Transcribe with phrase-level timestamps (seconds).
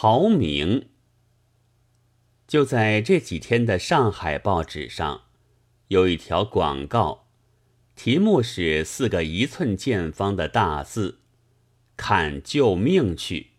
[0.00, 0.90] 陶明。
[2.46, 5.22] 就在这几天的上海报纸上，
[5.88, 7.26] 有一条广告，
[7.96, 11.18] 题目是四个一寸见方的大字
[11.98, 13.54] ：“看救命去。”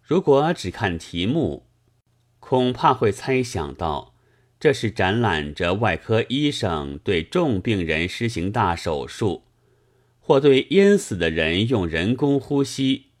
[0.00, 1.66] 如果只看题目，
[2.40, 4.14] 恐怕会猜想到
[4.58, 9.44] 这是展览着外科医生对重病人施行大手术，
[10.18, 13.11] 或对淹死的人用人工呼吸，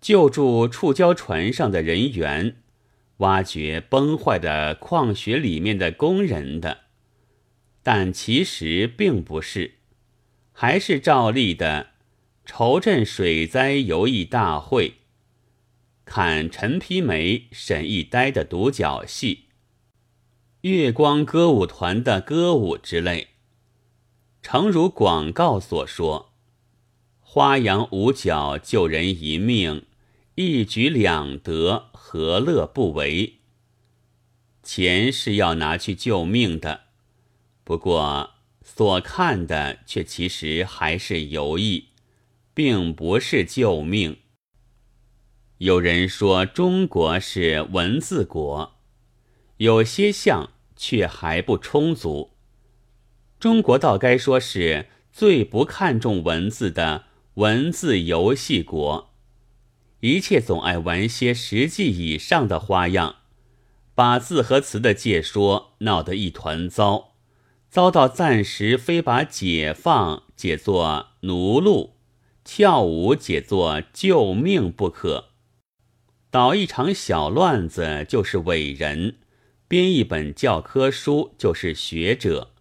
[0.00, 2.56] 救助触礁船上的人员。
[3.18, 6.80] 挖掘崩坏的矿穴里面的工人的，
[7.82, 9.76] 但其实并不是，
[10.52, 11.92] 还是照例的
[12.44, 14.96] 筹镇水灾游艺大会，
[16.04, 19.44] 看陈皮梅、沈一呆的独角戏，
[20.60, 23.28] 月光歌舞团的歌舞之类。
[24.42, 26.25] 诚如广告所说，
[27.28, 29.84] 花样五角救人一命。
[30.36, 33.40] 一举两得，何乐不为？
[34.62, 36.82] 钱是要拿去救命的，
[37.64, 38.30] 不过
[38.62, 41.88] 所看的却其实还是游艺，
[42.54, 44.18] 并不是救命。
[45.58, 48.76] 有人说中国是文字国，
[49.56, 52.30] 有些像，却还不充足。
[53.40, 57.04] 中国倒该说是最不看重文字的
[57.36, 59.10] 文字游戏国。
[60.00, 63.16] 一切总爱玩些实际以上的花样，
[63.94, 67.12] 把字和词的解说闹得一团糟，
[67.68, 71.96] 糟到暂时非把解放解作奴禄，
[72.42, 75.26] 跳舞解作救命不可。
[76.30, 79.16] 捣一场小乱子就是伟人，
[79.68, 82.52] 编一本教科书就是学者，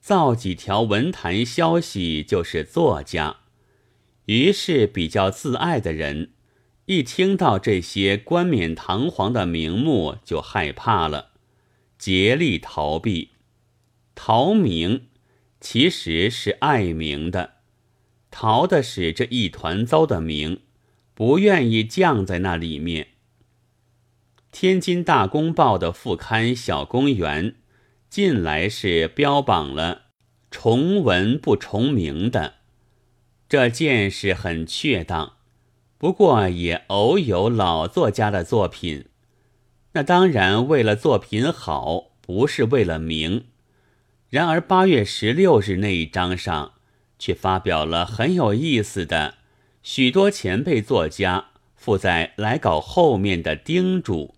[0.00, 3.38] 造几条文坛消息就是作家。
[4.26, 6.30] 于是比较自爱的人。
[6.86, 11.30] 一听到这些冠冕堂皇的名目，就害怕了，
[11.98, 13.30] 竭力逃避。
[14.14, 15.06] 逃名
[15.60, 17.54] 其实是爱名的，
[18.30, 20.60] 逃的是这一团糟的名，
[21.14, 23.08] 不愿意降在那里面。
[24.52, 27.56] 天津大公报的副刊小公园，
[28.10, 30.02] 近来是标榜了
[30.50, 32.53] 重文不重名的，
[33.48, 35.34] 这件事很确当。
[35.96, 39.06] 不过也偶有老作家的作品，
[39.92, 43.46] 那当然为了作品好，不是为了名。
[44.28, 46.72] 然而八月十六日那一章上，
[47.18, 49.36] 却发表了很有意思的
[49.82, 54.34] 许多前辈作家附在来稿后面的叮嘱。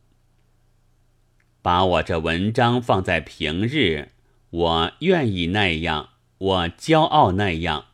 [1.62, 4.10] 把我这文章放在平日，
[4.50, 7.85] 我愿意那样，我骄傲那样。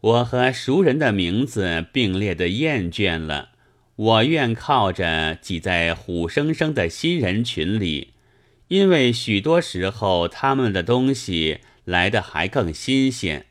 [0.00, 3.50] 我和熟人的名字并列的厌倦了，
[3.96, 8.12] 我愿靠着挤在虎生生的新人群里，
[8.68, 13.46] 因为许多时候他们的东西来的还更新鲜。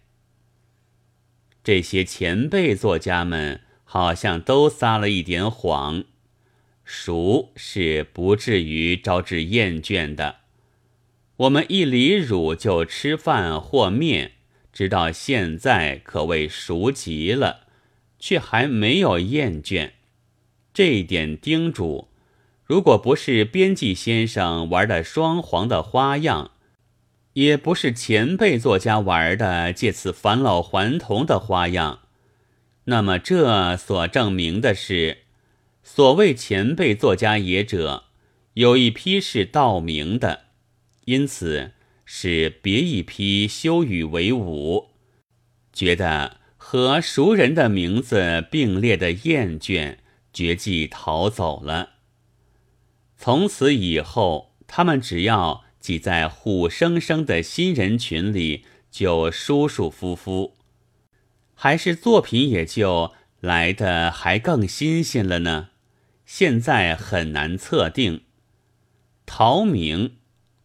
[1.64, 6.04] 这些前辈作家们好像都撒了一点谎，
[6.84, 10.38] 熟是不至于招致厌倦的。
[11.38, 14.34] 我们一离乳就吃饭或面。
[14.76, 17.62] 直到现在可谓熟极了，
[18.20, 19.92] 却还没有厌倦。
[20.74, 22.10] 这一点叮嘱，
[22.66, 26.52] 如果不是编辑先生玩的双簧的花样，
[27.32, 32.02] 也不是前辈作家玩的借此返老还童的花样，
[32.84, 35.20] 那么这所证明的是，
[35.84, 38.04] 所谓前辈作家也者，
[38.56, 40.48] 有一批是道明的，
[41.06, 41.72] 因此。
[42.06, 44.92] 是别一批修语为伍，
[45.74, 49.98] 觉得和熟人的名字并列的厌倦，
[50.32, 51.94] 决计逃走了。
[53.18, 60.58] 从此以后，他们只要挤在虎生生的新人群里，就舒舒服服，
[61.54, 65.70] 还是作品也就来的还更新鲜了呢。
[66.26, 68.22] 现在很难测定，
[69.26, 70.18] 陶明。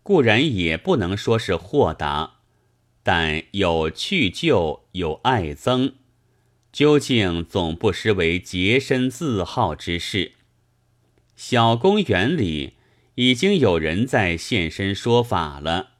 [0.02, 2.38] 固然也不能说是豁达，
[3.02, 5.92] 但有去就有爱憎，
[6.72, 10.32] 究竟总不失为洁身自好之事。
[11.36, 12.74] 小公园里
[13.14, 15.90] 已经有人在现身说法了，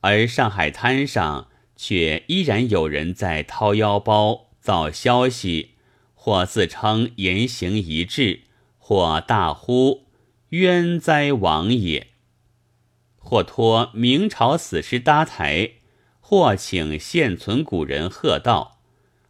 [0.00, 5.70] 而上海滩上却依然有人在掏腰包造消息，
[6.14, 8.40] 或自称言行一致，
[8.78, 10.06] 或大呼
[10.50, 12.08] 冤哉王也。
[13.22, 15.74] 或托明朝死尸搭台，
[16.20, 18.80] 或请现存古人贺道，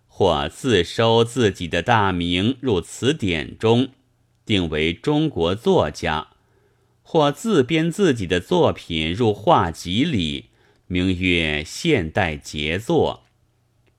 [0.09, 3.91] 或自收自己的大名入词典中，
[4.47, 6.29] 定为中国作家，
[7.03, 10.47] 或自编自己的作品入画集里，
[10.87, 13.25] 名曰现代杰作。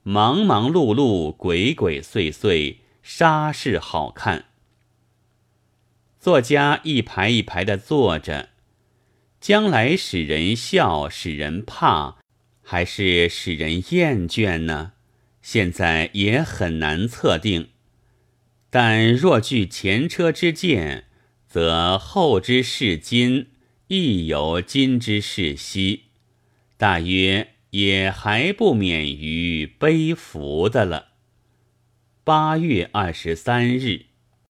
[0.03, 4.45] 忙忙碌碌，鬼鬼祟祟，煞是好看。
[6.19, 8.49] 作家一排一排的坐着，
[9.41, 12.19] 将来使人笑，使人怕。
[12.61, 14.93] 还是使人厌倦呢？
[15.41, 17.69] 现在也很难测定。
[18.69, 21.05] 但若据前车之鉴，
[21.47, 23.47] 则后之视今，
[23.88, 26.03] 亦有今之视昔，
[26.77, 31.07] 大约也还不免于悲服的了。
[32.23, 34.11] 八月二十三日。